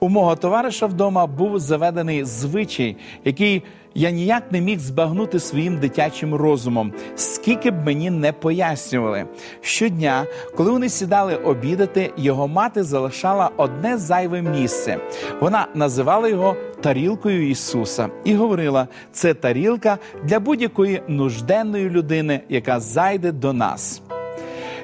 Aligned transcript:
У 0.00 0.08
мого 0.08 0.36
товариша 0.36 0.86
вдома 0.86 1.26
був 1.26 1.58
заведений 1.58 2.24
звичай, 2.24 2.96
який 3.24 3.62
я 3.94 4.10
ніяк 4.10 4.52
не 4.52 4.60
міг 4.60 4.78
збагнути 4.78 5.40
своїм 5.40 5.78
дитячим 5.78 6.34
розумом, 6.34 6.92
скільки 7.16 7.70
б 7.70 7.84
мені 7.84 8.10
не 8.10 8.32
пояснювали. 8.32 9.26
Щодня, 9.60 10.26
коли 10.56 10.70
вони 10.70 10.88
сідали 10.88 11.36
обідати, 11.36 12.12
його 12.16 12.48
мати 12.48 12.82
залишала 12.82 13.50
одне 13.56 13.98
зайве 13.98 14.42
місце. 14.42 14.98
Вона 15.40 15.66
називала 15.74 16.28
його 16.28 16.56
тарілкою 16.80 17.50
Ісуса 17.50 18.08
і 18.24 18.34
говорила: 18.34 18.88
це 19.12 19.34
тарілка 19.34 19.98
для 20.24 20.40
будь-якої 20.40 21.02
нужденної 21.08 21.90
людини, 21.90 22.40
яка 22.48 22.80
зайде 22.80 23.32
до 23.32 23.52
нас. 23.52 24.02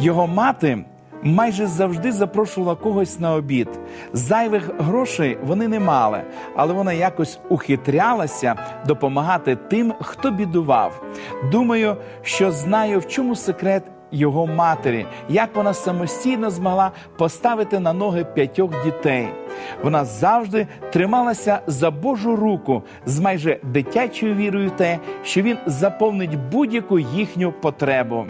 Його 0.00 0.26
мати 0.26 0.84
майже 1.26 1.66
завжди 1.66 2.12
запрошувала 2.12 2.74
когось 2.74 3.20
на 3.20 3.34
обід. 3.34 3.68
Зайвих 4.12 4.70
грошей 4.78 5.38
вони 5.44 5.68
не 5.68 5.80
мали, 5.80 6.22
але 6.56 6.72
вона 6.72 6.92
якось 6.92 7.38
ухитрялася 7.48 8.54
допомагати 8.86 9.56
тим, 9.56 9.94
хто 10.00 10.30
бідував. 10.30 11.02
Думаю, 11.52 11.96
що 12.22 12.52
знаю, 12.52 12.98
в 12.98 13.08
чому 13.08 13.36
секрет. 13.36 13.82
Його 14.10 14.46
матері, 14.46 15.06
як 15.28 15.56
вона 15.56 15.74
самостійно 15.74 16.50
змогла 16.50 16.92
поставити 17.18 17.78
на 17.78 17.92
ноги 17.92 18.24
п'ятьох 18.24 18.84
дітей. 18.84 19.28
Вона 19.82 20.04
завжди 20.04 20.66
трималася 20.92 21.60
за 21.66 21.90
Божу 21.90 22.36
руку 22.36 22.82
з 23.06 23.20
майже 23.20 23.58
дитячою 23.62 24.34
вірою, 24.34 24.70
те, 24.70 24.98
що 25.24 25.42
він 25.42 25.56
заповнить 25.66 26.38
будь-яку 26.50 26.98
їхню 26.98 27.52
потребу. 27.52 28.26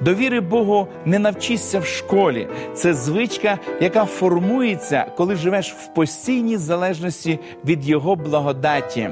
Довіри 0.00 0.40
Богу 0.40 0.88
не 1.04 1.18
навчишся 1.18 1.78
в 1.78 1.86
школі. 1.86 2.48
Це 2.74 2.94
звичка, 2.94 3.58
яка 3.80 4.04
формується, 4.04 5.06
коли 5.16 5.36
живеш 5.36 5.72
в 5.72 5.94
постійній 5.94 6.56
залежності 6.56 7.38
від 7.64 7.88
Його 7.88 8.16
благодаті. 8.16 9.10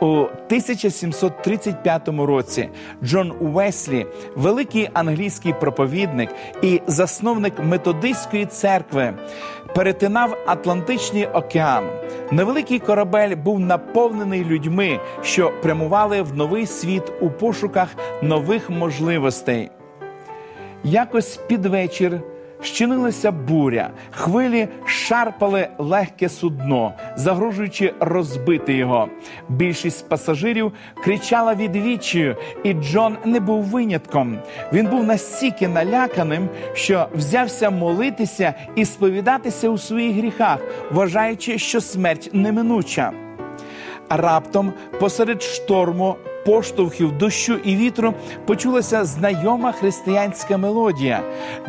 У 0.00 0.06
1735 0.06 2.08
році 2.08 2.68
Джон 3.04 3.32
Уеслі, 3.40 4.06
великий 4.36 4.88
англійський 4.92 5.54
проповідник 5.60 6.30
і 6.62 6.80
засновник 6.86 7.52
методистської 7.64 8.46
церкви, 8.46 9.14
перетинав 9.74 10.36
Атлантичний 10.46 11.26
океан. 11.26 11.84
Невеликий 12.32 12.78
корабель 12.78 13.36
був 13.36 13.60
наповнений 13.60 14.44
людьми, 14.44 15.00
що 15.22 15.52
прямували 15.62 16.22
в 16.22 16.36
новий 16.36 16.66
світ 16.66 17.12
у 17.20 17.30
пошуках 17.30 17.88
нових 18.22 18.70
можливостей. 18.70 19.70
Якось 20.84 21.36
під 21.36 21.66
вечір 21.66 22.20
щинилася 22.62 23.32
буря, 23.32 23.90
хвилі 24.10 24.68
шарпали 24.86 25.68
легке 25.78 26.28
судно, 26.28 26.92
загрожуючи 27.16 27.94
розбити 28.00 28.74
його. 28.74 29.08
Більшість 29.48 30.08
пасажирів 30.08 30.72
кричала 31.04 31.54
від 31.54 31.76
відчаю, 31.76 32.36
і 32.64 32.72
Джон 32.72 33.16
не 33.24 33.40
був 33.40 33.62
винятком. 33.62 34.38
Він 34.72 34.86
був 34.86 35.04
настільки 35.04 35.68
наляканим, 35.68 36.48
що 36.74 37.08
взявся 37.14 37.70
молитися 37.70 38.54
і 38.74 38.84
сповідатися 38.84 39.68
у 39.68 39.78
своїх 39.78 40.16
гріхах, 40.16 40.58
вважаючи, 40.90 41.58
що 41.58 41.80
смерть 41.80 42.30
неминуча. 42.32 43.12
Раптом 44.10 44.72
посеред 45.00 45.42
шторму 45.42 46.16
поштовхів 46.48 47.18
дощу 47.18 47.54
і 47.54 47.76
вітру 47.76 48.14
почулася 48.46 49.04
знайома 49.04 49.72
християнська 49.72 50.56
мелодія. 50.56 51.22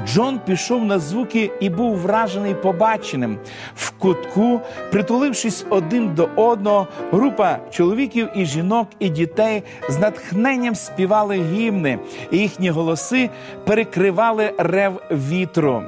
Джон 0.08 0.40
пішов 0.46 0.86
на 0.86 1.00
звуки 1.00 1.52
і 1.60 1.70
був 1.70 1.98
вражений 1.98 2.54
побаченим. 2.54 3.38
В 3.76 3.90
кутку, 3.90 4.62
притулившись 4.92 5.66
один 5.70 6.16
до 6.16 6.30
одного, 6.36 6.88
група 7.12 7.60
чоловіків 7.72 8.30
і 8.36 8.46
жінок 8.46 8.88
і 9.00 9.10
дітей 9.10 9.64
з 9.90 10.00
натхненням 10.00 10.76
співали 10.76 11.36
гімни, 11.54 12.00
і 12.32 12.38
їхні 12.38 12.70
голоси 12.70 13.30
перекривали 13.66 14.54
рев 14.58 15.02
вітру. 15.12 15.84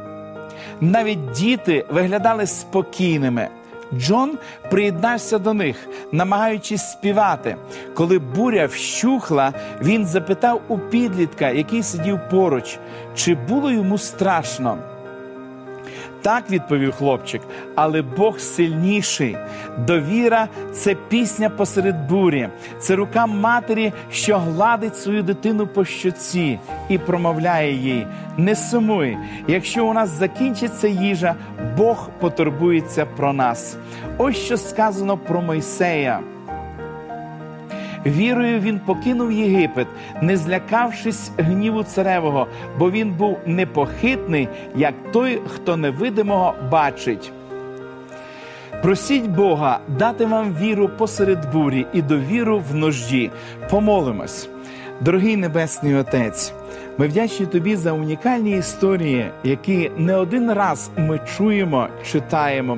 Навіть 0.81 1.31
діти 1.31 1.85
виглядали 1.89 2.47
спокійними. 2.47 3.49
Джон 3.93 4.37
приєднався 4.69 5.39
до 5.39 5.53
них, 5.53 5.87
намагаючись 6.11 6.91
співати. 6.91 7.55
Коли 7.93 8.19
буря 8.19 8.65
вщухла, 8.65 9.53
він 9.81 10.05
запитав 10.05 10.61
у 10.67 10.77
підлітка, 10.77 11.49
який 11.49 11.83
сидів 11.83 12.19
поруч, 12.29 12.79
чи 13.15 13.35
було 13.35 13.71
йому 13.71 13.97
страшно. 13.97 14.77
Так 16.21 16.49
відповів 16.49 16.91
хлопчик, 16.91 17.41
але 17.75 18.01
Бог 18.01 18.39
сильніший. 18.39 19.37
Довіра 19.77 20.47
це 20.73 20.95
пісня 20.95 21.49
посеред 21.49 22.07
бурі, 22.07 22.49
це 22.79 22.95
рука 22.95 23.25
матері, 23.25 23.93
що 24.11 24.37
гладить 24.37 24.97
свою 24.97 25.23
дитину 25.23 25.67
по 25.67 25.85
щоці 25.85 26.59
і 26.89 26.97
промовляє 26.97 27.73
їй: 27.73 28.07
не 28.37 28.55
сумуй, 28.55 29.17
якщо 29.47 29.85
у 29.85 29.93
нас 29.93 30.09
закінчиться 30.09 30.87
їжа, 30.87 31.35
Бог 31.77 32.09
потурбується 32.19 33.05
про 33.05 33.33
нас. 33.33 33.77
Ось 34.17 34.37
що 34.37 34.57
сказано 34.57 35.17
про 35.17 35.41
Мойсея. 35.41 36.19
Вірою 38.05 38.59
він 38.59 38.79
покинув 38.79 39.31
Єгипет, 39.31 39.87
не 40.21 40.37
злякавшись 40.37 41.31
гніву 41.37 41.83
царевого, 41.83 42.47
бо 42.79 42.91
він 42.91 43.11
був 43.11 43.37
непохитний, 43.45 44.47
як 44.75 44.93
той, 45.11 45.41
хто 45.47 45.77
невидимого 45.77 46.53
бачить. 46.71 47.31
Просіть 48.81 49.27
Бога 49.27 49.79
дати 49.87 50.25
вам 50.25 50.55
віру 50.61 50.89
посеред 50.97 51.51
бурі 51.53 51.85
і 51.93 52.01
довіру 52.01 52.63
в 52.71 52.75
нужді. 52.75 53.31
Помолимось, 53.69 54.49
дорогий 55.01 55.37
Небесний 55.37 55.95
Отець. 55.95 56.53
Ми 56.97 57.07
вдячні 57.07 57.45
тобі 57.45 57.75
за 57.75 57.91
унікальні 57.91 58.57
історії, 58.57 59.31
які 59.43 59.91
не 59.97 60.15
один 60.15 60.53
раз 60.53 60.89
ми 60.97 61.19
чуємо, 61.37 61.87
читаємо. 62.11 62.77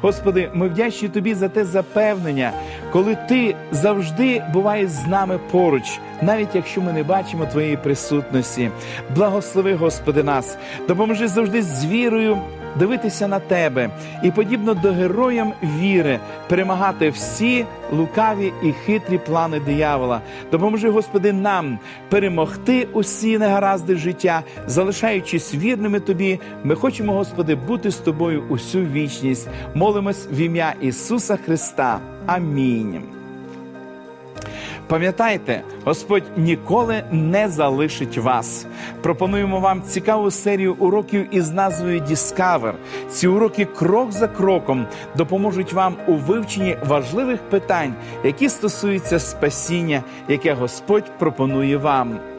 Господи, 0.00 0.50
ми 0.54 0.68
вдячні 0.68 1.08
тобі 1.08 1.34
за 1.34 1.48
те 1.48 1.64
запевнення, 1.64 2.52
коли 2.92 3.16
ти 3.28 3.56
завжди 3.72 4.42
буваєш 4.52 4.90
з 4.90 5.06
нами 5.06 5.40
поруч, 5.50 5.98
навіть 6.22 6.54
якщо 6.54 6.80
ми 6.80 6.92
не 6.92 7.02
бачимо 7.02 7.46
твоєї 7.46 7.76
присутності. 7.76 8.70
Благослови, 9.16 9.74
Господи, 9.74 10.22
нас, 10.22 10.58
допоможи 10.88 11.28
завжди 11.28 11.62
з 11.62 11.86
вірою 11.86 12.38
дивитися 12.78 13.28
на 13.28 13.38
тебе 13.38 13.90
і, 14.22 14.30
подібно 14.30 14.74
до 14.74 14.92
героям 14.92 15.52
віри, 15.62 16.18
перемагати 16.48 17.10
всі 17.10 17.64
лукаві 17.92 18.52
і 18.62 18.72
хитрі 18.72 19.18
плани 19.18 19.60
диявола. 19.60 20.20
Допоможи, 20.52 20.90
Господи, 20.90 21.32
нам 21.32 21.78
перемогти 22.08 22.88
усі 22.92 23.38
негаразди 23.38 23.96
життя, 23.96 24.42
залишаючись 24.66 25.54
вірними 25.54 26.00
Тобі. 26.00 26.40
Ми 26.64 26.74
хочемо, 26.74 27.12
Господи, 27.12 27.54
бути 27.54 27.90
з 27.90 27.96
тобою 27.96 28.44
усю 28.48 28.78
вічність. 28.78 29.48
Молимось 29.74 30.28
в 30.32 30.36
ім'я 30.36 30.74
Ісуса 30.80 31.36
Христа. 31.36 32.00
Амінь. 32.26 33.15
Пам'ятайте, 34.88 35.62
Господь 35.84 36.22
ніколи 36.36 37.02
не 37.10 37.48
залишить 37.48 38.18
вас. 38.18 38.66
Пропонуємо 39.02 39.60
вам 39.60 39.82
цікаву 39.82 40.30
серію 40.30 40.74
уроків 40.78 41.34
із 41.34 41.50
назвою 41.50 42.00
Діскавер. 42.00 42.74
Ці 43.10 43.28
уроки 43.28 43.64
крок 43.64 44.12
за 44.12 44.28
кроком 44.28 44.86
допоможуть 45.16 45.72
вам 45.72 45.96
у 46.06 46.14
вивченні 46.14 46.76
важливих 46.86 47.40
питань, 47.40 47.94
які 48.24 48.48
стосуються 48.48 49.18
спасіння, 49.18 50.02
яке 50.28 50.52
Господь 50.52 51.18
пропонує 51.18 51.76
вам. 51.76 52.18